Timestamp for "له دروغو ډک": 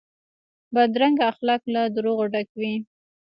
1.73-2.49